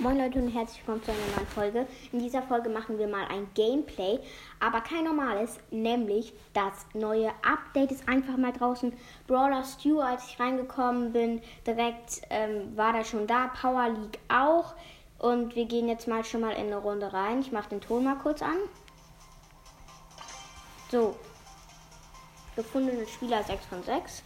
Moin 0.00 0.16
Leute 0.16 0.38
und 0.38 0.54
herzlich 0.54 0.78
willkommen 0.86 1.02
zu 1.02 1.10
einer 1.10 1.36
neuen 1.36 1.46
Folge. 1.48 1.86
In 2.12 2.20
dieser 2.20 2.40
Folge 2.42 2.68
machen 2.68 3.00
wir 3.00 3.08
mal 3.08 3.26
ein 3.26 3.48
Gameplay, 3.54 4.20
aber 4.60 4.80
kein 4.80 5.02
normales, 5.02 5.58
nämlich 5.72 6.32
das 6.52 6.86
neue 6.94 7.30
Update 7.42 7.90
ist 7.90 8.08
einfach 8.08 8.36
mal 8.36 8.52
draußen. 8.52 8.92
Brawler 9.26 9.64
Stew, 9.64 9.98
als 9.98 10.28
ich 10.28 10.38
reingekommen 10.38 11.12
bin, 11.12 11.42
direkt 11.66 12.20
ähm, 12.30 12.76
war 12.76 12.92
da 12.92 13.02
schon 13.02 13.26
da, 13.26 13.48
Power 13.48 13.88
League 13.88 14.20
auch. 14.28 14.76
Und 15.18 15.56
wir 15.56 15.64
gehen 15.64 15.88
jetzt 15.88 16.06
mal 16.06 16.22
schon 16.22 16.42
mal 16.42 16.52
in 16.52 16.66
eine 16.66 16.76
Runde 16.76 17.12
rein. 17.12 17.40
Ich 17.40 17.50
mache 17.50 17.70
den 17.70 17.80
Ton 17.80 18.04
mal 18.04 18.18
kurz 18.18 18.40
an. 18.40 18.56
So. 20.92 21.16
Gefundene 22.54 23.04
Spieler 23.08 23.42
6 23.42 23.66
von 23.66 23.82
6. 23.82 24.22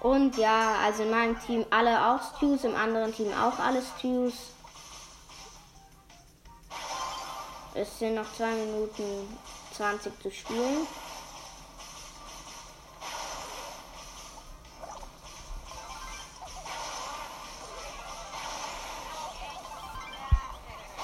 Und 0.00 0.38
ja, 0.38 0.76
also 0.82 1.02
in 1.02 1.10
meinem 1.10 1.38
Team 1.40 1.64
alle 1.70 2.06
auch 2.06 2.36
Stews, 2.36 2.64
im 2.64 2.74
anderen 2.74 3.14
Team 3.14 3.32
auch 3.34 3.58
alle 3.58 3.82
Stews. 3.82 4.32
Es 7.74 7.98
sind 7.98 8.14
noch 8.14 8.32
2 8.34 8.46
Minuten 8.46 9.38
20 9.76 10.22
zu 10.22 10.30
spielen. 10.30 10.86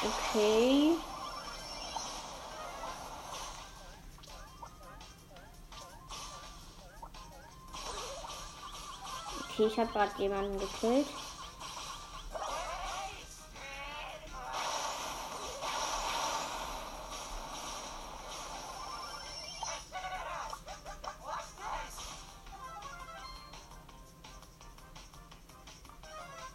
Okay. 0.02 0.96
Okay, 9.58 9.68
ich 9.68 9.78
habe 9.78 9.90
gerade 9.90 10.10
jemanden 10.18 10.58
gekillt. 10.58 11.06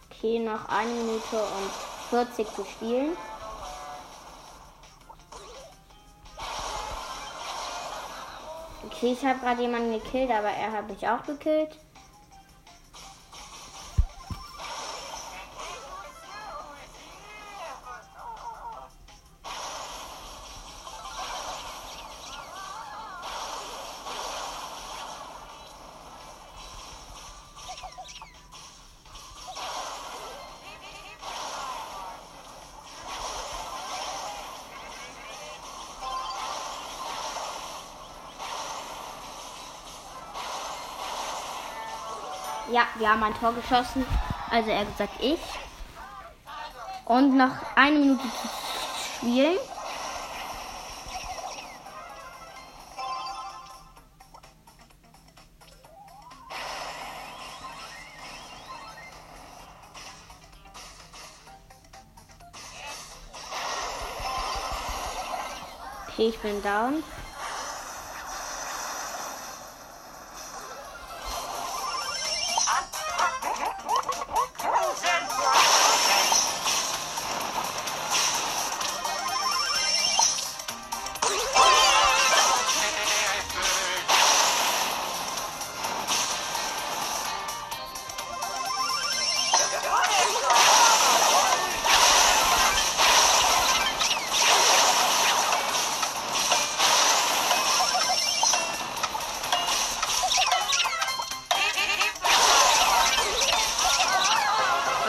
Okay, 0.08 0.38
noch 0.38 0.68
eine 0.68 0.92
Minute 0.92 1.42
und 1.42 1.72
40 2.10 2.54
zu 2.54 2.64
spielen. 2.64 3.16
Okay, 8.86 9.12
ich 9.12 9.24
habe 9.24 9.40
gerade 9.40 9.62
jemanden 9.62 9.94
gekillt, 9.94 10.30
aber 10.30 10.50
er 10.50 10.70
hat 10.70 10.88
mich 10.88 11.08
auch 11.08 11.24
gekillt. 11.24 11.76
Ja, 42.72 42.86
wir 42.94 43.10
haben 43.10 43.22
ein 43.22 43.34
Tor 43.34 43.52
geschossen. 43.52 44.06
Also 44.50 44.70
er 44.70 44.86
gesagt 44.86 45.20
ich. 45.20 45.38
Und 47.04 47.36
noch 47.36 47.50
eine 47.76 47.98
Minute 47.98 48.22
zu 48.22 48.48
spielen. 49.18 49.58
Okay, 66.08 66.28
ich 66.28 66.38
bin 66.38 66.62
down. 66.62 67.04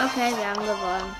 Okay, 0.06 0.34
wir 0.36 0.50
haben 0.50 0.59
gewonnen. 0.59 1.16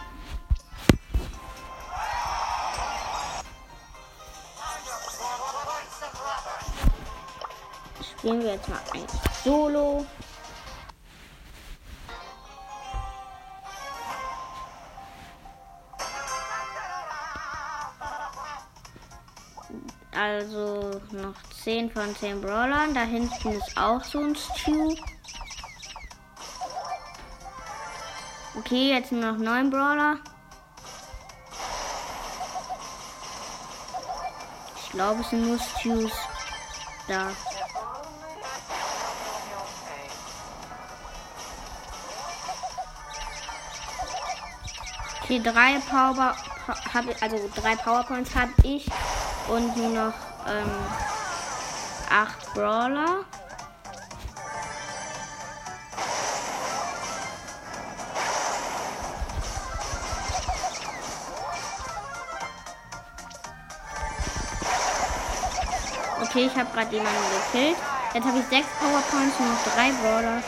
Spielen 8.02 8.42
wir 8.42 8.54
jetzt 8.54 8.68
mal 8.68 8.80
ein 8.94 9.06
Solo. 9.42 10.06
Also 20.12 21.00
noch 21.12 21.34
10 21.64 21.90
von 21.90 22.14
10 22.18 22.42
Brawlern. 22.42 22.94
Da 22.94 23.04
hinten 23.04 23.54
ist 23.54 23.78
auch 23.78 24.04
so 24.04 24.20
ein 24.20 24.36
Stew. 24.36 24.94
Okay, 28.66 28.94
jetzt 28.94 29.12
nur 29.12 29.34
noch 29.34 29.38
neun 29.38 29.70
Brawler. 29.70 30.20
Ich 34.78 34.92
glaube, 34.92 35.20
es 35.20 35.30
sind 35.32 35.46
nur 35.46 35.60
Stews 35.60 36.12
da. 37.10 37.28
Okay, 45.24 45.42
drei 45.44 45.80
Power, 45.90 46.34
hab, 46.94 47.06
also 47.22 47.50
drei 47.56 47.76
Powerpoints 47.76 48.34
habe 48.34 48.54
ich 48.64 48.90
und 49.50 49.76
nur 49.76 49.90
noch 49.90 50.14
ähm, 50.48 50.72
acht 52.10 52.54
Brawler. 52.54 53.26
Okay, 66.36 66.48
ich 66.48 66.56
habe 66.56 66.72
gerade 66.74 66.96
jemanden 66.96 67.20
gekillt. 67.52 67.78
Jetzt 68.12 68.26
habe 68.26 68.40
ich 68.40 68.46
sechs 68.48 68.66
Powerpoints 68.80 69.40
und 69.40 69.50
noch 69.50 69.74
drei 69.76 69.92
Brawler. 69.92 70.42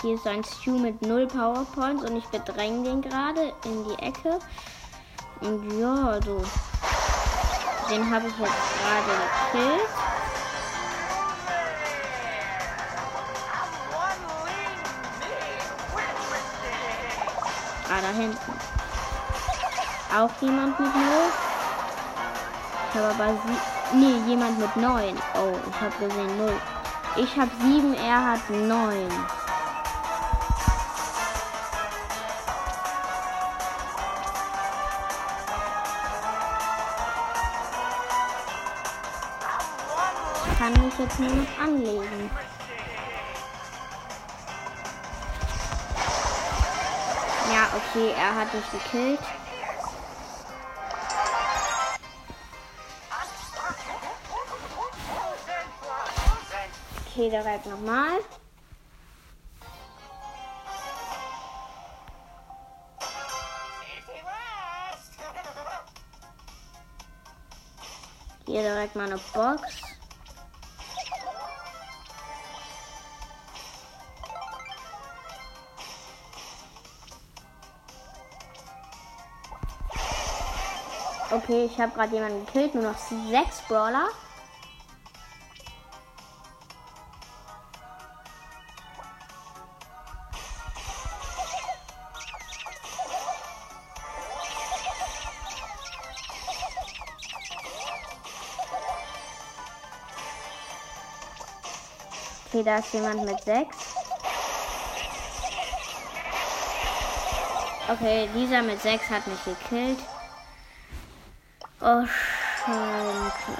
Hier 0.00 0.14
ist 0.14 0.26
ein 0.26 0.42
Stew 0.44 0.78
mit 0.78 1.02
null 1.02 1.26
Powerpoints 1.26 2.04
und 2.04 2.16
ich 2.16 2.24
bedränge 2.28 2.84
den 2.84 3.02
gerade 3.02 3.52
in 3.66 3.84
die 3.84 4.02
Ecke. 4.02 4.38
Und 5.42 5.78
ja, 5.78 6.18
so. 6.22 6.42
Den 7.90 8.12
habe 8.12 8.26
ich 8.26 8.38
jetzt 8.38 8.52
gerade 8.82 9.12
gekillt. 9.52 9.88
Ah, 17.88 18.00
da 18.02 18.08
hinten. 18.08 18.52
Auch 20.16 20.30
jemand 20.40 20.80
mit 20.80 20.94
0. 20.94 21.02
Ich 22.88 22.94
habe 22.96 23.08
aber 23.14 23.32
sie. 23.46 23.96
Nee, 23.96 24.28
jemand 24.28 24.58
mit 24.58 24.76
9. 24.76 25.16
Oh, 25.34 25.56
ich 25.70 25.80
habe 25.80 26.08
gesehen 26.08 26.38
0. 26.38 26.52
Ich 27.16 27.36
habe 27.38 27.50
7, 27.60 27.94
er 27.94 28.32
hat 28.32 28.50
9. 28.50 29.08
jetzt 41.06 41.20
nur 41.20 41.30
noch 41.30 41.58
anlegen. 41.58 42.30
Ja, 47.52 47.68
okay, 47.76 48.12
er 48.18 48.34
hat 48.34 48.52
mich 48.52 48.70
gekillt. 48.72 49.20
Okay, 57.06 57.30
direkt 57.30 57.66
nochmal. 57.66 58.18
Hier 68.46 68.62
direkt 68.62 68.96
mal 68.96 69.06
eine 69.06 69.18
Box. 69.32 69.85
Okay, 81.36 81.66
ich 81.66 81.78
habe 81.78 81.92
gerade 81.92 82.14
jemanden 82.14 82.46
gekillt, 82.46 82.74
nur 82.74 82.84
noch 82.84 82.96
sechs 82.96 83.60
Brawler. 83.68 84.08
Okay, 102.46 102.62
da 102.64 102.78
ist 102.78 102.94
jemand 102.94 103.26
mit 103.26 103.38
6. 103.42 103.76
Okay, 107.90 108.30
dieser 108.34 108.62
mit 108.62 108.80
6 108.80 109.10
hat 109.10 109.26
mich 109.26 109.44
gekillt. 109.44 109.98
Oh, 111.88 112.04
Scheiße. 112.04 113.52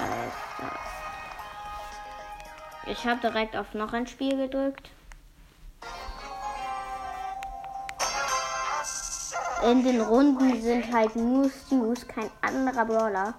Ich 2.86 3.06
habe 3.06 3.20
direkt 3.20 3.56
auf 3.56 3.72
noch 3.72 3.92
ein 3.92 4.08
Spiel 4.08 4.36
gedrückt. 4.36 4.90
In 9.62 9.84
den 9.84 10.00
Runden 10.00 10.60
sind 10.60 10.92
halt 10.92 11.14
nur 11.14 11.48
Stews, 11.48 12.08
kein 12.08 12.28
anderer 12.42 12.84
Brawler. 12.84 13.34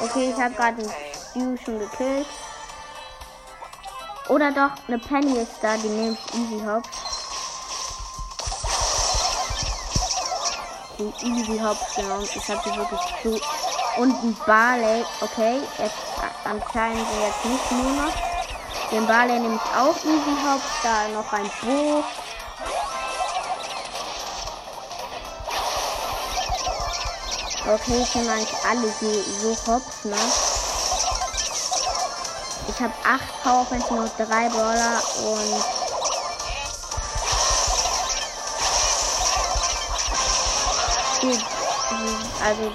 Okay, 0.00 0.30
ich 0.30 0.40
habe 0.40 0.54
gerade 0.54 0.82
einen 0.82 1.56
Stu 1.58 1.64
schon 1.64 1.80
gekillt. 1.80 2.28
Oder 4.28 4.52
doch, 4.52 4.70
eine 4.86 5.00
Penny 5.00 5.36
ist 5.38 5.58
da, 5.60 5.76
die 5.76 5.88
nehme 5.88 6.12
ich 6.12 6.34
easy 6.34 6.64
hops. 6.64 6.99
Die 11.00 11.14
easy 11.26 11.56
genommen. 11.96 12.28
Ich 12.34 12.48
habe 12.50 12.60
die 12.62 12.76
wirklich 12.76 13.00
zu. 13.22 13.30
Und 13.96 14.12
ein 14.22 14.36
Barley, 14.46 15.02
okay, 15.22 15.62
jetzt 15.78 15.94
anscheinend 16.44 17.06
jetzt 17.22 17.44
nicht 17.46 17.72
nur 17.72 17.92
noch. 18.04 18.12
Den 18.92 19.06
Barley 19.06 19.38
ich 19.38 19.60
auch 19.74 19.96
easy. 20.04 20.36
Da 20.82 21.08
noch 21.08 21.32
ein 21.32 21.50
Bo. 21.62 22.04
Okay, 27.66 28.02
ich 28.02 28.14
nehme 28.14 28.32
eigentlich 28.32 28.54
alle 28.68 28.92
so, 29.00 29.10
so 29.40 29.72
hops, 29.72 30.04
ne? 30.04 30.16
Ich 32.68 32.78
habe 32.78 32.92
8 33.04 33.42
Powerpoints, 33.42 33.90
nur 33.90 34.10
3 34.18 34.48
Brawler 34.50 35.02
und 35.24 35.79
also 42.42 42.72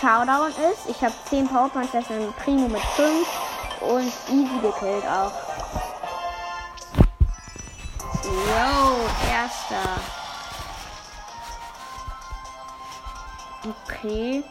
Showdown 0.00 0.50
ist. 0.50 0.88
Ich 0.88 1.02
habe 1.02 1.14
10 1.28 1.48
Powerpoints, 1.48 1.92
das 1.92 2.04
ist 2.10 2.36
Primo 2.44 2.68
mit 2.68 2.82
5 2.82 3.26
und 3.80 4.12
easy 4.28 4.58
gekillt 4.60 5.04
auch. 5.06 5.32
Yo, 8.24 9.08
erster. 9.30 10.00
Okay. 13.88 14.44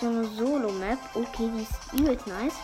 So 0.00 0.06
eine 0.06 0.24
Solo-Map. 0.24 0.98
Okay, 1.14 1.50
die 1.54 1.62
ist 1.62 1.92
übelst 1.92 2.26
nice. 2.26 2.54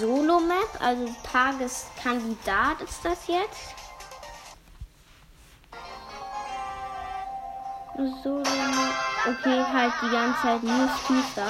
Solo-Map, 0.00 0.80
also 0.80 1.14
Tageskandidat 1.30 2.80
ist 2.80 3.04
das 3.04 3.26
jetzt. 3.26 3.74
Solo-Map. 8.22 8.94
Okay, 9.26 9.64
halt 9.72 9.92
die 10.02 10.10
ganze 10.10 10.40
Zeit 10.40 10.62
nur 10.62 10.88
Speedster. 11.04 11.48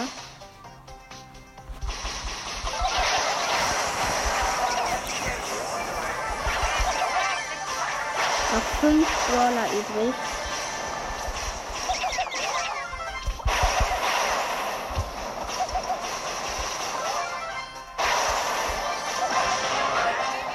Noch 8.52 8.80
fünf 8.80 9.08
Brawler 9.28 9.66
übrig. 9.66 10.14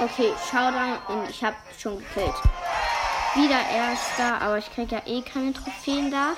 Okay, 0.01 0.33
Showdown 0.49 0.97
und 1.09 1.29
ich 1.29 1.43
habe 1.43 1.55
schon 1.77 1.99
gekillt. 1.99 2.33
Wieder 3.35 3.59
erster, 3.69 4.41
aber 4.41 4.57
ich 4.57 4.67
kriege 4.73 4.95
ja 4.95 5.01
eh 5.05 5.21
keine 5.21 5.53
Trophäen 5.53 6.09
da. 6.09 6.33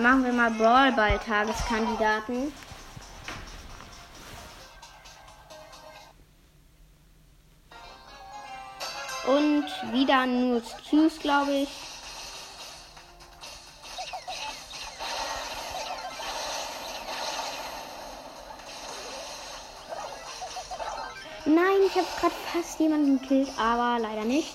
Machen 0.00 0.24
wir 0.24 0.32
mal 0.32 0.50
Brawlball 0.50 1.18
Tageskandidaten. 1.18 2.54
Und 9.26 9.66
wieder 9.92 10.24
nur 10.24 10.62
Stews, 10.62 11.18
glaube 11.18 11.52
ich. 11.52 11.85
Ich 21.86 21.94
habe 21.94 22.06
gerade 22.20 22.34
fast 22.52 22.80
jemanden 22.80 23.20
gekillt, 23.20 23.48
aber 23.58 23.98
leider 24.00 24.24
nicht. 24.24 24.54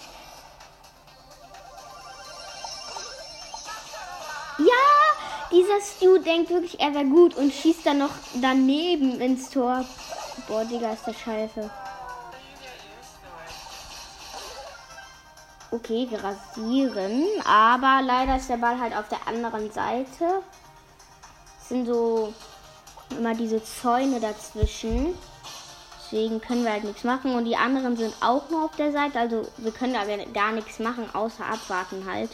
Ja, 4.58 5.50
dieser 5.52 5.82
Stu 5.82 6.18
denkt 6.20 6.50
wirklich, 6.50 6.80
er 6.80 6.94
wäre 6.94 7.06
gut 7.06 7.36
und 7.36 7.54
schießt 7.54 7.86
dann 7.86 8.00
noch 8.00 8.12
daneben 8.42 9.20
ins 9.22 9.50
Tor. 9.50 9.86
Boah, 10.48 10.66
Digga, 10.66 10.94
ist 10.94 11.08
das 11.08 11.20
scheiße. 11.20 11.70
Okay, 15.72 16.06
wir 16.10 16.22
rasieren. 16.22 17.26
Aber 17.46 18.02
leider 18.04 18.36
ist 18.36 18.50
der 18.50 18.58
Ball 18.58 18.78
halt 18.78 18.96
auf 18.96 19.08
der 19.08 19.26
anderen 19.26 19.72
Seite. 19.72 20.44
Es 21.62 21.70
sind 21.70 21.86
so 21.86 22.34
immer 23.10 23.34
diese 23.34 23.64
Zäune 23.64 24.20
dazwischen. 24.20 25.18
Deswegen 26.12 26.42
können 26.42 26.66
wir 26.66 26.74
halt 26.74 26.84
nichts 26.84 27.04
machen. 27.04 27.36
Und 27.36 27.46
die 27.46 27.56
anderen 27.56 27.96
sind 27.96 28.14
auch 28.22 28.50
nur 28.50 28.66
auf 28.66 28.76
der 28.76 28.92
Seite. 28.92 29.20
Also 29.20 29.48
wir 29.58 29.72
können 29.72 29.94
da 29.94 30.04
gar 30.34 30.52
nichts 30.52 30.80
machen, 30.80 31.10
außer 31.14 31.46
abwarten 31.46 32.06
halt. 32.06 32.32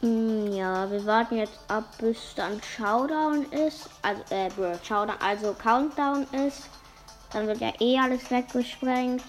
Hm, 0.00 0.52
ja, 0.52 0.90
wir 0.90 1.04
warten 1.06 1.36
jetzt 1.36 1.58
ab, 1.68 1.84
bis 1.98 2.34
dann 2.36 2.60
Showdown 2.62 3.50
ist. 3.52 3.88
Also, 4.02 4.22
äh, 4.30 4.50
Showdown, 4.84 5.16
also 5.20 5.52
Countdown 5.54 6.26
ist. 6.46 6.68
Dann 7.32 7.46
wird 7.46 7.60
ja 7.60 7.72
eh 7.80 7.98
alles 7.98 8.30
weggesprengt. 8.30 9.24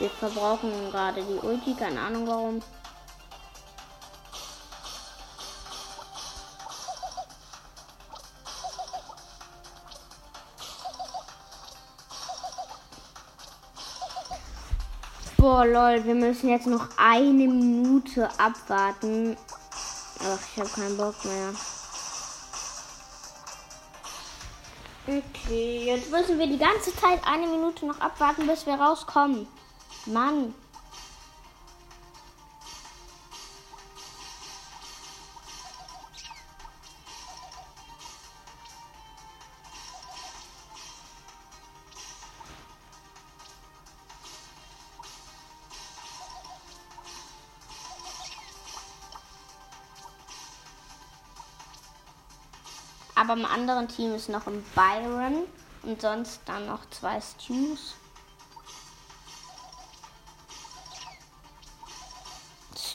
Wir 0.00 0.08
verbrauchen 0.08 0.72
gerade 0.90 1.22
die 1.22 1.46
Ulti, 1.46 1.74
keine 1.74 2.00
Ahnung 2.00 2.26
warum. 2.26 2.62
Boah, 15.36 15.66
lol, 15.66 16.02
wir 16.06 16.14
müssen 16.14 16.48
jetzt 16.48 16.66
noch 16.66 16.88
eine 16.96 17.46
Minute 17.46 18.26
abwarten. 18.38 19.36
Ach, 20.20 20.38
ich 20.50 20.60
habe 20.60 20.70
keinen 20.70 20.96
Bock 20.96 21.22
mehr. 21.26 21.52
Okay, 25.06 25.84
jetzt 25.84 26.10
müssen 26.10 26.38
wir 26.38 26.46
die 26.46 26.56
ganze 26.56 26.96
Zeit 26.96 27.20
eine 27.26 27.46
Minute 27.46 27.84
noch 27.84 28.00
abwarten, 28.00 28.46
bis 28.46 28.64
wir 28.64 28.74
rauskommen. 28.74 29.46
Mann. 30.06 30.54
Aber 53.14 53.34
im 53.34 53.44
anderen 53.44 53.86
Team 53.86 54.14
ist 54.14 54.30
noch 54.30 54.46
ein 54.46 54.64
Byron 54.74 55.44
und 55.82 56.00
sonst 56.00 56.40
dann 56.46 56.66
noch 56.66 56.88
zwei 56.88 57.20
Stews. 57.20 57.94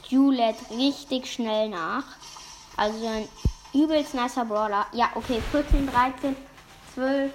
Stu 0.06 0.30
lädt 0.32 0.70
richtig 0.70 1.32
schnell 1.32 1.70
nach. 1.70 2.04
Also 2.78 3.08
ein 3.08 3.28
übelst 3.74 4.14
nicer 4.14 4.46
Brawler. 4.46 4.86
Ja, 4.92 5.10
okay, 5.16 5.42
14, 5.52 5.88
13, 5.88 6.36
12, 6.94 7.34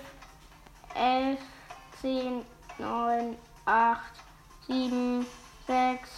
11, 0.95 1.39
10, 2.00 2.45
9, 2.79 3.37
8, 3.65 4.00
7, 4.69 5.27
6, 5.67 6.09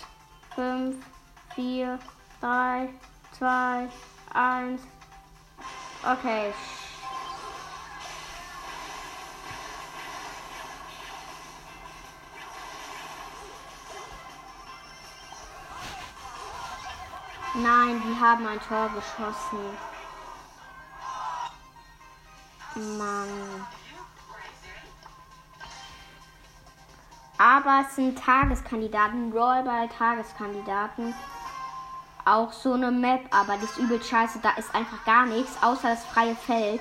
5, 0.55 0.97
4, 1.55 1.99
3, 2.41 2.89
2, 3.39 3.89
1. 4.35 4.83
Okay. 6.05 6.53
Nein, 17.55 18.03
die 18.07 18.19
haben 18.19 18.47
ein 18.47 18.61
Tor 18.61 18.89
geschossen. 18.89 19.77
Mann. 22.97 23.67
Aber 27.37 27.85
es 27.87 27.97
sind 27.97 28.19
Tageskandidaten, 28.19 29.33
Rollball-Tageskandidaten. 29.33 31.15
Auch 32.25 32.53
so 32.53 32.75
eine 32.75 32.91
Map, 32.91 33.27
aber 33.31 33.57
die 33.59 33.65
ist 33.65 33.79
übel 33.79 34.03
scheiße. 34.03 34.39
Da 34.41 34.51
ist 34.53 34.75
einfach 34.75 35.05
gar 35.05 35.27
nichts, 35.27 35.61
außer 35.61 35.91
das 35.91 36.05
freie 36.07 36.37
Feld. 36.37 36.81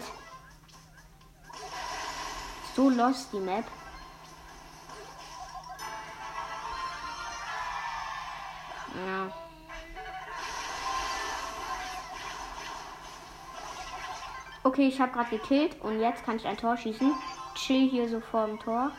So 2.75 2.89
lost 2.89 3.33
die 3.33 3.39
Map. 3.39 3.65
Okay, 14.71 14.87
ich 14.87 15.01
habe 15.01 15.11
gerade 15.11 15.31
gekillt 15.31 15.75
und 15.81 15.99
jetzt 15.99 16.23
kann 16.23 16.37
ich 16.37 16.47
ein 16.47 16.55
Tor 16.55 16.77
schießen. 16.77 17.13
Chill 17.55 17.89
hier 17.89 18.07
so 18.07 18.21
vor 18.21 18.47
dem 18.47 18.57
Tor. 18.57 18.89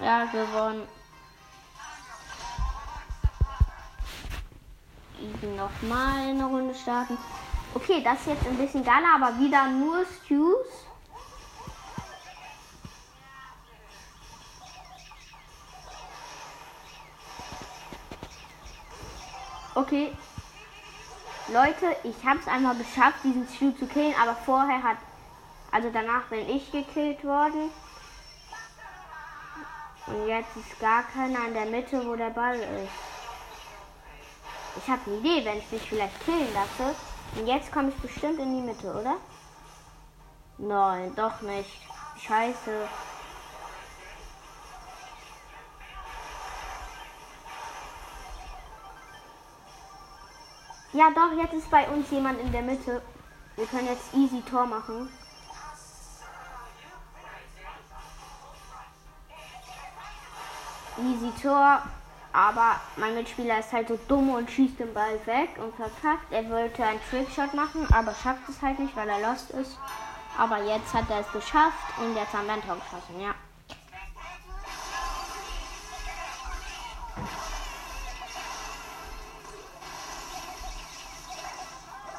Ja, 0.00 0.24
gewonnen. 0.24 0.88
Nochmal 5.54 6.30
eine 6.30 6.46
Runde 6.46 6.74
starten. 6.74 7.18
Okay, 7.74 8.02
das 8.02 8.20
ist 8.20 8.28
jetzt 8.28 8.46
ein 8.46 8.56
bisschen 8.56 8.82
geiler, 8.82 9.16
aber 9.16 9.38
wieder 9.38 9.68
nur 9.68 10.06
Stews. 10.06 10.66
Okay. 19.74 20.10
Leute, 21.54 21.94
ich 22.02 22.16
habe 22.26 22.40
es 22.40 22.48
einmal 22.48 22.74
geschafft, 22.74 23.22
diesen 23.22 23.46
Stew 23.46 23.70
zu 23.78 23.86
killen, 23.86 24.12
aber 24.20 24.34
vorher 24.34 24.82
hat, 24.82 24.96
also 25.70 25.88
danach 25.92 26.24
bin 26.24 26.48
ich 26.48 26.72
gekillt 26.72 27.22
worden. 27.22 27.70
Und 30.08 30.26
jetzt 30.26 30.56
ist 30.56 30.80
gar 30.80 31.04
keiner 31.04 31.46
in 31.46 31.54
der 31.54 31.66
Mitte, 31.66 32.04
wo 32.04 32.16
der 32.16 32.30
Ball 32.30 32.56
ist. 32.56 32.90
Ich 34.78 34.88
habe 34.88 35.02
eine 35.06 35.18
Idee, 35.18 35.44
wenn 35.44 35.58
ich 35.58 35.70
mich 35.70 35.82
vielleicht 35.82 36.24
killen 36.24 36.52
lasse. 36.54 36.96
Und 37.36 37.46
jetzt 37.46 37.70
komme 37.70 37.90
ich 37.90 38.02
bestimmt 38.02 38.40
in 38.40 38.56
die 38.56 38.66
Mitte, 38.72 38.92
oder? 38.92 39.14
Nein, 40.58 41.14
doch 41.14 41.40
nicht. 41.42 41.70
Scheiße. 42.20 42.88
Ja, 50.94 51.10
doch, 51.10 51.36
jetzt 51.36 51.54
ist 51.54 51.68
bei 51.72 51.88
uns 51.88 52.08
jemand 52.12 52.40
in 52.40 52.52
der 52.52 52.62
Mitte. 52.62 53.02
Wir 53.56 53.66
können 53.66 53.88
jetzt 53.88 54.14
easy 54.14 54.40
Tor 54.42 54.64
machen. 54.64 55.08
Easy 60.96 61.32
Tor. 61.42 61.82
Aber 62.32 62.80
mein 62.96 63.14
Mitspieler 63.16 63.58
ist 63.58 63.72
halt 63.72 63.88
so 63.88 63.98
dumm 64.06 64.30
und 64.30 64.48
schießt 64.48 64.78
den 64.78 64.94
Ball 64.94 65.18
weg 65.26 65.50
und 65.58 65.74
verkackt. 65.74 66.32
Er 66.32 66.48
wollte 66.48 66.84
einen 66.84 67.00
Trickshot 67.10 67.54
machen, 67.54 67.88
aber 67.92 68.14
schafft 68.14 68.48
es 68.48 68.62
halt 68.62 68.78
nicht, 68.78 68.94
weil 68.94 69.08
er 69.08 69.20
lost 69.20 69.50
ist. 69.50 69.76
Aber 70.38 70.62
jetzt 70.62 70.94
hat 70.94 71.10
er 71.10 71.20
es 71.20 71.32
geschafft 71.32 71.98
und 71.98 72.14
jetzt 72.14 72.32
haben 72.32 72.46
wir 72.46 72.54
ein 72.54 72.62
Tor 72.62 72.76
geschossen, 72.76 73.20
ja. 73.20 73.34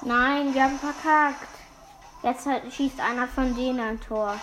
Nein, 0.05 0.53
wir 0.53 0.63
haben 0.63 0.79
verkackt. 0.79 1.49
Jetzt 2.21 2.45
halt 2.45 2.71
schießt 2.71 2.99
einer 2.99 3.27
von 3.27 3.55
denen 3.55 3.79
ein 3.79 3.99
Tor. 3.99 4.39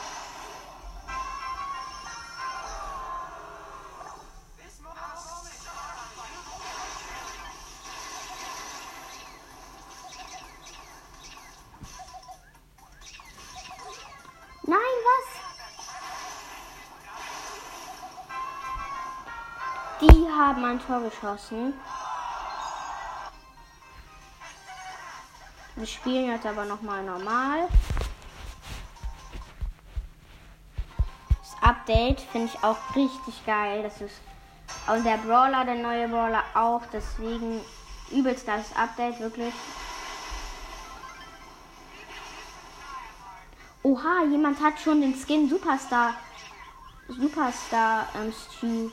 haben 20.52 20.64
ein 20.64 20.80
Tor 20.80 21.00
geschossen. 21.00 21.72
Wir 25.76 25.86
spielen 25.86 26.28
jetzt 26.28 26.46
aber 26.46 26.64
noch 26.64 26.82
mal 26.82 27.02
normal. 27.02 27.68
Das 31.28 31.56
Update 31.62 32.20
finde 32.20 32.48
ich 32.52 32.62
auch 32.62 32.78
richtig 32.94 33.44
geil. 33.46 33.82
Das 33.82 34.00
ist 34.00 34.20
und 34.86 35.04
der 35.04 35.18
Brawler, 35.18 35.64
der 35.64 35.76
neue 35.76 36.08
Brawler 36.08 36.42
auch. 36.54 36.82
Deswegen 36.92 37.60
übelst 38.10 38.48
das 38.48 38.74
Update 38.76 39.20
wirklich. 39.20 39.54
Oha, 43.82 44.24
jemand 44.30 44.60
hat 44.60 44.78
schon 44.78 45.00
den 45.00 45.14
Skin 45.14 45.48
Superstar 45.48 46.14
Superstar 47.08 48.06
ähm, 48.14 48.32
Stu 48.32 48.90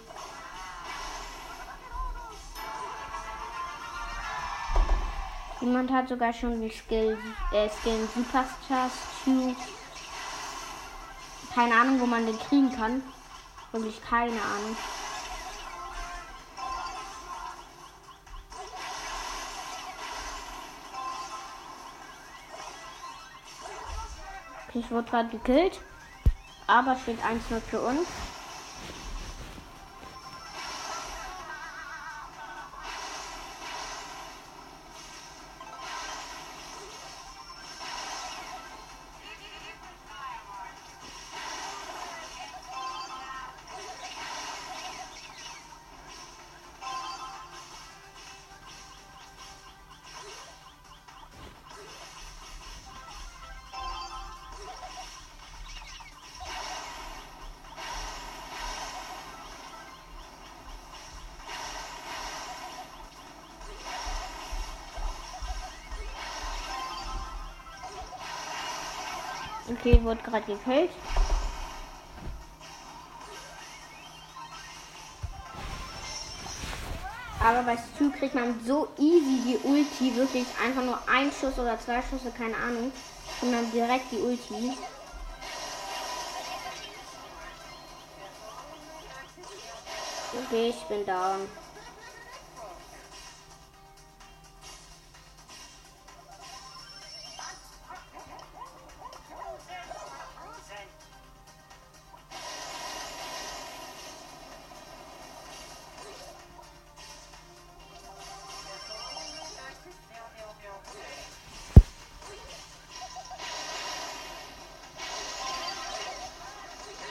Jemand 5.61 5.91
hat 5.91 6.07
sogar 6.07 6.31
schon 6.31 6.61
den 6.61 6.71
Skill, 6.71 7.17
äh, 7.51 7.67
Skill 7.69 8.07
Superstar 8.15 8.89
Stu. 8.89 9.53
Keine 11.53 11.75
Ahnung, 11.75 11.99
wo 11.99 12.05
man 12.05 12.25
den 12.25 12.39
kriegen 12.39 12.71
kann. 12.73 13.03
Wirklich 13.73 14.01
keine 14.01 14.31
Ahnung. 14.41 14.77
Okay, 24.67 24.79
ich 24.79 24.91
wurde 24.91 25.09
gerade 25.09 25.29
gekillt. 25.29 25.81
Aber 26.67 26.95
steht 26.95 27.19
1-0 27.19 27.59
für 27.59 27.81
uns. 27.81 28.07
Okay, 69.69 69.99
wurde 70.03 70.21
gerade 70.23 70.45
gekillt. 70.45 70.89
Aber 77.41 77.63
bei 77.63 77.77
Stu 77.77 78.11
kriegt 78.11 78.35
man 78.35 78.59
so 78.65 78.87
easy 78.97 79.41
die 79.45 79.59
Ulti. 79.63 80.15
Wirklich 80.15 80.47
einfach 80.63 80.83
nur 80.83 80.99
ein 81.07 81.31
Schuss 81.31 81.57
oder 81.57 81.79
zwei 81.79 82.01
Schüsse, 82.01 82.31
keine 82.31 82.55
Ahnung. 82.55 82.91
Und 83.41 83.51
dann 83.51 83.71
direkt 83.71 84.11
die 84.11 84.17
Ulti. 84.17 84.75
Okay, 90.33 90.69
ich 90.69 90.83
bin 90.87 91.05
down. 91.05 91.47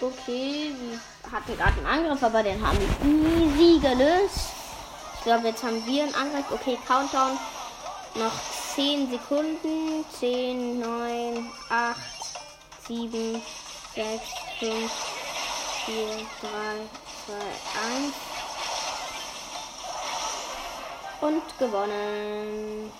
Okay, 0.01 0.73
wir 0.79 1.33
hatten 1.33 1.57
gerade 1.57 1.77
einen 1.79 1.87
Angriff, 1.87 2.23
aber 2.23 2.45
den 2.45 2.65
haben 2.65 2.79
wir 2.79 2.89
easy 3.05 3.81
gelöst. 3.81 4.51
Ich 5.17 5.25
glaube, 5.25 5.49
jetzt 5.49 5.65
haben 5.65 5.85
wir 5.85 6.05
einen 6.05 6.15
Angriff. 6.15 6.45
Okay, 6.53 6.79
Countdown. 6.87 7.37
Noch 8.15 8.33
10 8.77 9.11
Sekunden. 9.11 10.05
10, 10.21 10.79
9, 10.79 11.51
8, 11.69 11.97
7, 12.87 13.43
6, 13.97 14.23
5, 14.61 14.93
4, 15.87 16.07
3, 16.07 16.21
2, 17.27 17.35
1. 17.97 18.15
Und 21.21 21.59
gewonnen. 21.59 22.93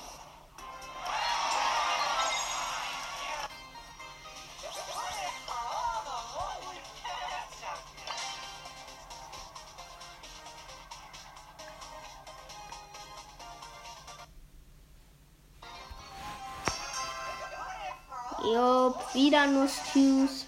Jo, 18.53 18.95
wieder 19.13 19.47
nur 19.47 19.69
Stews. 19.69 20.48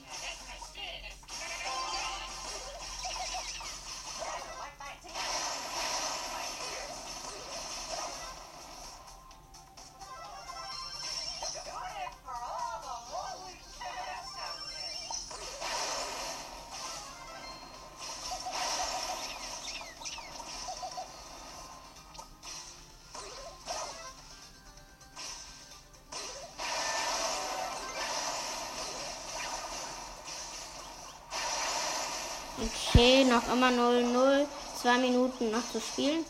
Noch 33.46 33.55
immer 33.55 33.68
0-0. 33.68 34.46
Zwei 34.81 34.98
Minuten 34.98 35.50
noch 35.50 35.70
zu 35.70 35.81
spielen. 35.81 36.24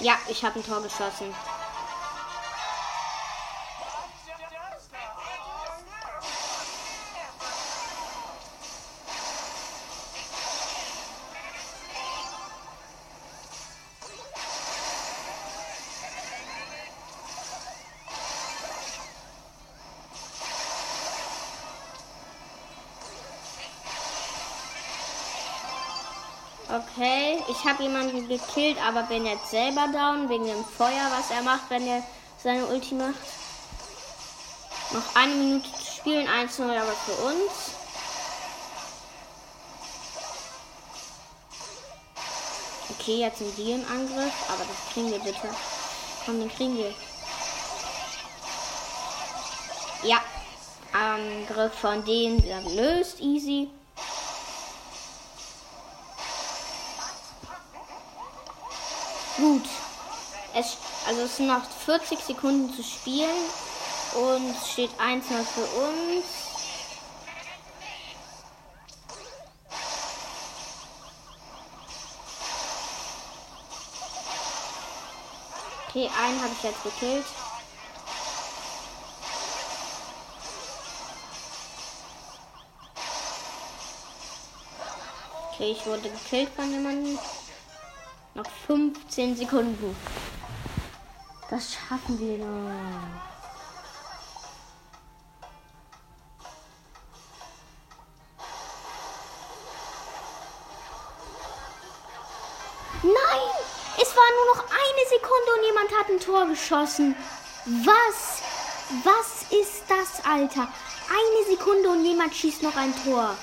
Ja, 0.00 0.14
ich 0.28 0.44
habe 0.44 0.60
ein 0.60 0.64
Tor 0.64 0.82
geschossen. 0.82 1.34
Ich 27.58 27.64
habe 27.64 27.82
jemanden 27.82 28.28
gekillt, 28.28 28.78
aber 28.80 29.02
bin 29.04 29.26
jetzt 29.26 29.50
selber 29.50 29.88
down 29.88 30.28
wegen 30.28 30.44
dem 30.44 30.64
Feuer, 30.64 31.10
was 31.10 31.30
er 31.30 31.42
macht, 31.42 31.68
wenn 31.70 31.86
er 31.86 32.02
seine 32.42 32.64
Ulti 32.66 32.94
macht. 32.94 33.14
Noch 34.92 35.16
eine 35.16 35.34
Minute 35.34 35.68
zu 35.72 35.96
spielen, 35.98 36.28
1-0 36.28 36.62
aber 36.62 36.92
für 36.92 37.12
uns. 37.24 37.74
Okay, 42.90 43.20
jetzt 43.20 43.38
sind 43.38 43.56
die 43.56 43.72
im 43.72 43.84
Angriff, 43.90 44.34
aber 44.48 44.64
das 44.64 44.92
kriegen 44.92 45.10
wir 45.10 45.18
bitte. 45.18 45.48
Komm, 46.24 46.40
den 46.40 46.50
kriegen 46.50 46.76
wir. 46.76 46.94
Ja, 50.04 50.20
Angriff 50.92 51.74
von 51.74 52.04
denen 52.04 52.40
löst 52.76 53.20
easy. 53.20 53.68
Gut. 59.38 59.62
Es, 60.52 60.76
also 61.06 61.22
es 61.22 61.36
sind 61.36 61.46
noch 61.46 61.62
40 61.64 62.18
Sekunden 62.18 62.74
zu 62.74 62.82
spielen 62.82 63.30
und 64.14 64.56
steht 64.66 64.90
1-0 64.98 65.22
für 65.44 65.60
uns. 65.60 66.24
Okay, 75.88 76.10
einen 76.20 76.42
habe 76.42 76.52
ich 76.52 76.62
jetzt 76.64 76.82
gekillt. 76.82 77.24
Okay, 85.52 85.70
ich 85.72 85.86
wurde 85.86 86.10
gekillt 86.10 86.50
von 86.56 86.70
jemandem. 86.70 87.18
Noch 88.34 88.46
15 88.66 89.36
Sekunden. 89.36 89.96
Das 91.50 91.72
schaffen 91.74 92.18
wir 92.18 92.38
noch. 92.38 92.70
Nein! 103.02 103.14
Es 104.00 104.14
war 104.16 104.24
nur 104.36 104.56
noch 104.56 104.64
eine 104.64 105.08
Sekunde 105.08 105.52
und 105.56 105.64
jemand 105.64 105.90
hat 105.98 106.08
ein 106.10 106.20
Tor 106.20 106.46
geschossen. 106.46 107.16
Was? 107.84 108.42
Was 109.04 109.50
ist 109.50 109.84
das, 109.88 110.24
Alter? 110.24 110.68
Eine 111.08 111.56
Sekunde 111.56 111.88
und 111.88 112.04
jemand 112.04 112.34
schießt 112.34 112.62
noch 112.62 112.76
ein 112.76 112.94
Tor. 113.04 113.34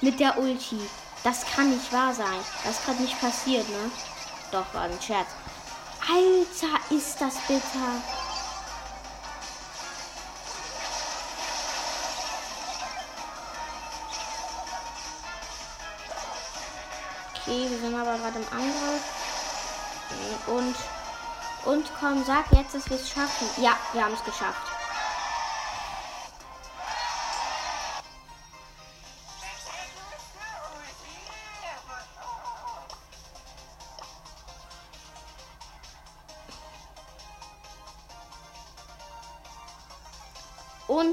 Mit 0.00 0.20
der 0.20 0.38
Ulti. 0.38 0.78
Das 1.22 1.44
kann 1.44 1.70
nicht 1.70 1.92
wahr 1.92 2.14
sein. 2.14 2.40
Das 2.64 2.84
kann 2.84 2.96
nicht 2.96 3.20
passiert, 3.20 3.68
ne? 3.68 3.90
Doch, 4.50 4.64
war 4.72 4.82
ein 4.82 5.02
Scherz. 5.02 5.28
Alter, 6.00 6.94
ist 6.94 7.20
das 7.20 7.34
bitter. 7.46 8.02
Okay, 17.34 17.66
wir 17.68 17.78
sind 17.78 17.94
aber 17.94 18.16
gerade 18.16 18.38
im 18.38 18.58
Angriff. 18.58 19.02
Und, 20.46 20.76
und 21.66 21.90
komm, 21.98 22.24
sag 22.24 22.50
jetzt, 22.52 22.74
dass 22.74 22.88
wir 22.88 22.96
es 22.96 23.10
schaffen. 23.10 23.48
Ja, 23.62 23.76
wir 23.92 24.04
haben 24.04 24.14
es 24.14 24.24
geschafft. 24.24 24.69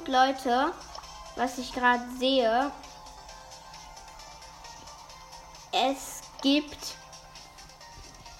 Leute, 0.07 0.71
was 1.35 1.57
ich 1.57 1.73
gerade 1.73 2.03
sehe, 2.19 2.71
es 5.71 6.21
gibt 6.41 6.95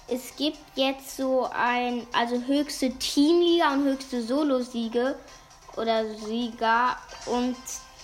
es 0.09 0.35
gibt 0.37 0.59
jetzt 0.75 1.17
so 1.17 1.49
ein, 1.53 2.07
also 2.13 2.37
höchste 2.37 2.91
Teamliga 2.93 3.73
und 3.73 3.83
höchste 3.83 4.23
Solo-Siege 4.23 5.15
oder 5.75 6.05
Sieger 6.15 6.95
und 7.25 7.57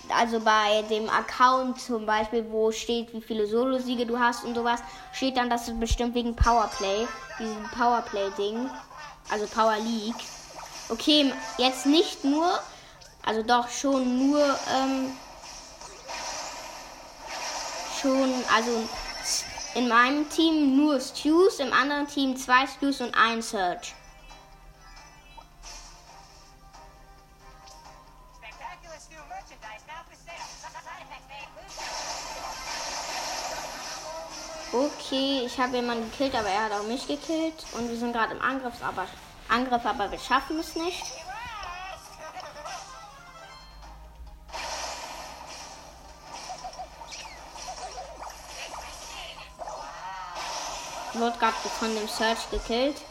also 0.10 0.42
bei 0.42 0.82
dem 0.90 1.10
Account 1.10 1.80
zum 1.80 2.06
Beispiel, 2.06 2.46
wo 2.52 2.74
steht, 2.74 3.14
wie 3.14 3.22
viele 3.22 3.48
Solo-Siege 3.48 4.06
du 4.06 4.20
hast 4.20 4.44
und 4.44 4.54
sowas, 4.54 4.82
steht 5.14 5.38
dann, 5.38 5.50
dass 5.50 5.70
es 5.70 5.80
bestimmt 5.80 6.14
wegen 6.14 6.36
Powerplay, 6.36 7.08
diesem 7.40 7.64
Powerplay-Ding, 7.70 8.70
also 9.30 9.48
Power 9.48 9.78
League. 9.78 10.28
Okay, 10.90 11.32
jetzt 11.58 11.86
nicht 11.86 12.26
nur, 12.26 12.60
also 13.26 13.42
doch 13.44 13.70
schon 13.70 14.30
nur, 14.30 14.44
ähm, 14.76 15.12
schon, 18.02 18.34
also 18.54 18.88
in 19.76 19.88
meinem 19.88 20.30
Team 20.30 20.76
nur 20.76 21.00
Stews, 21.00 21.60
im 21.60 21.74
anderen 21.74 22.08
Team 22.08 22.36
zwei 22.38 22.68
Stews 22.68 23.02
und 23.02 23.16
ein 23.16 23.42
Search. 23.42 23.96
Okay, 34.74 35.44
ich 35.46 35.60
habe 35.60 35.76
jemanden 35.76 36.10
gekillt, 36.10 36.34
aber 36.34 36.50
er 36.50 36.64
hat 36.64 36.72
auch 36.72 36.84
mich 36.84 37.08
gekillt. 37.08 37.64
Und 37.74 37.90
wir 37.90 37.96
sind 37.96 38.12
gerade 38.12 38.34
im 38.34 38.42
Angriff, 38.42 38.74
aber, 38.82 39.06
Angriff, 39.48 39.86
aber 39.86 40.10
wir 40.10 40.18
schaffen 40.18 40.60
es 40.60 40.76
nicht. 40.76 41.23
Wird 51.14 51.40
gerade 51.40 51.54
von 51.54 51.94
dem 51.94 52.08
Search 52.08 52.50
gekillt. 52.50 53.02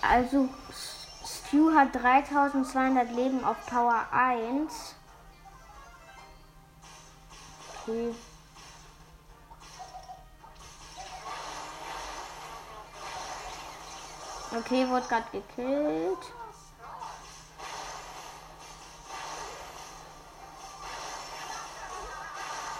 Also, 0.00 0.48
Stu 1.26 1.74
hat 1.74 1.94
3200 1.94 3.10
Leben 3.10 3.44
auf 3.44 3.56
Power 3.66 4.06
1. 4.12 4.94
Okay. 7.82 8.14
Okay, 14.56 14.88
wurde 14.88 15.06
gerade 15.08 15.26
gekillt. 15.32 16.32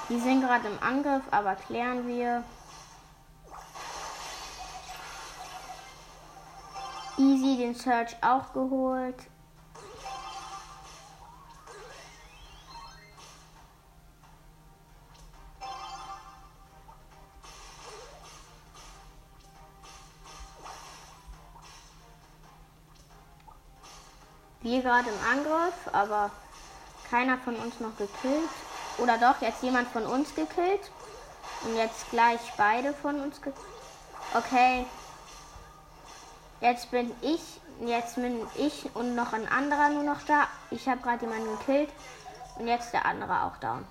Die 0.09 0.21
sind 0.21 0.43
gerade 0.43 0.69
im 0.69 0.81
Angriff, 0.81 1.23
aber 1.31 1.57
klären 1.57 2.07
wir. 2.07 2.45
Easy 7.45 7.59
den 7.59 7.75
Search 7.75 8.17
auch 8.23 8.55
geholt. 8.55 9.17
Wir 24.63 24.81
gerade 24.81 25.11
im 25.11 25.31
Angriff, 25.31 25.75
aber 25.93 26.31
keiner 27.11 27.37
von 27.37 27.57
uns 27.57 27.79
noch 27.81 27.95
gekillt. 27.99 28.49
Oder 28.97 29.19
doch, 29.19 29.43
jetzt 29.43 29.63
jemand 29.63 29.89
von 29.89 30.07
uns 30.07 30.35
gekillt. 30.35 30.91
Und 31.65 31.77
jetzt 31.77 32.09
gleich 32.11 32.41
beide 32.57 32.95
von 32.95 33.21
uns 33.21 33.37
gekillt. 33.43 33.67
Okay. 34.33 34.87
Jetzt 36.65 36.91
bin 36.91 37.15
ich, 37.21 37.43
jetzt 37.87 38.15
bin 38.15 38.41
ich 38.55 38.89
und 38.97 39.15
noch 39.15 39.35
ein 39.35 39.47
anderer 39.47 39.91
nur 39.91 40.03
noch 40.03 40.23
da. 40.23 40.49
Ich 40.71 40.89
habe 40.89 41.03
gerade 41.03 41.27
jemanden 41.27 41.59
gekillt. 41.59 41.91
Und 42.59 42.67
jetzt 42.67 42.91
der 42.95 43.05
andere 43.05 43.43
auch 43.43 43.59
down. 43.59 43.85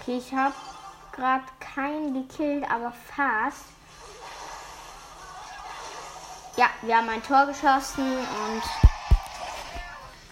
Okay, 0.00 0.16
ich 0.16 0.32
habe 0.32 0.54
gerade 1.12 1.44
keinen 1.60 2.14
gekillt, 2.14 2.64
aber 2.70 2.94
fast. 3.14 3.66
Ja, 6.56 6.70
wir 6.80 6.96
haben 6.96 7.10
ein 7.10 7.22
Tor 7.22 7.44
geschossen 7.44 8.16
und 8.16 8.62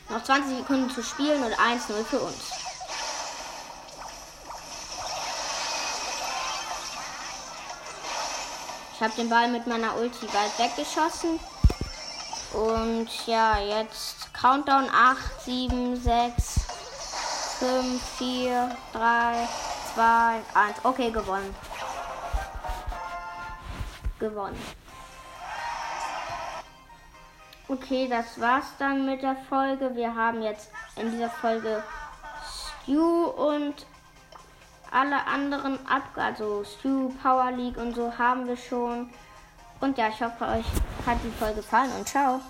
noch 0.08 0.24
20 0.24 0.60
Sekunden 0.60 0.88
zu 0.88 1.02
spielen 1.02 1.44
und 1.44 1.52
1-0 1.52 2.02
für 2.04 2.20
uns. 2.20 2.73
Ich 8.94 9.00
habe 9.00 9.12
den 9.16 9.28
Ball 9.28 9.48
mit 9.48 9.66
meiner 9.66 9.96
Ulti 9.96 10.26
weit 10.28 10.56
weggeschossen. 10.56 11.40
Und 12.52 13.08
ja, 13.26 13.58
jetzt 13.58 14.32
Countdown 14.32 14.88
8, 14.88 15.40
7, 15.42 15.96
6, 15.96 16.60
5, 17.58 18.02
4, 18.18 18.76
3, 18.92 19.48
2, 19.94 20.42
1. 20.54 20.76
Okay, 20.84 21.10
gewonnen. 21.10 21.52
Gewonnen. 24.20 24.62
Okay, 27.66 28.06
das 28.08 28.40
war's 28.40 28.66
dann 28.78 29.06
mit 29.06 29.22
der 29.22 29.36
Folge. 29.48 29.96
Wir 29.96 30.14
haben 30.14 30.40
jetzt 30.40 30.70
in 30.94 31.10
dieser 31.10 31.30
Folge 31.30 31.82
Stu 32.84 33.24
und 33.24 33.74
alle 34.94 35.26
anderen 35.26 35.78
ab, 35.86 36.04
also 36.14 36.64
Stu, 36.64 37.10
Power 37.22 37.50
League 37.50 37.76
und 37.76 37.94
so 37.94 38.16
haben 38.16 38.46
wir 38.46 38.56
schon. 38.56 39.10
Und 39.80 39.98
ja, 39.98 40.08
ich 40.08 40.22
hoffe, 40.22 40.44
euch 40.44 40.66
hat 41.04 41.18
die 41.24 41.30
Folge 41.30 41.56
gefallen 41.56 41.90
und 41.98 42.08
ciao. 42.08 42.40